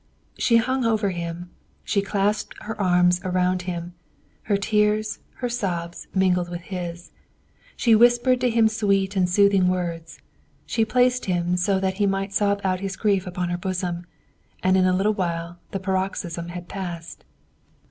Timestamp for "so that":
11.55-11.99